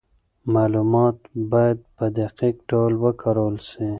[0.53, 1.17] معلومات
[1.51, 3.87] باید په دقیق ډول وکارول سي.